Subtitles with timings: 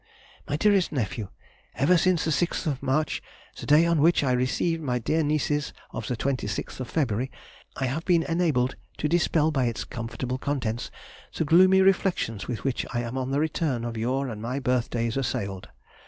[0.49, 1.29] MY DEAREST NEPHEW,—
[1.75, 3.21] Ever since the 6th of March,
[3.59, 7.29] the day on which I received my dear niece's of the 26th of February,
[7.77, 10.89] I have been enabled to dispel by its comfortable contents
[11.35, 15.17] the gloomy reflections with which I am on the return of your and my birthdays
[15.17, 15.67] assailed.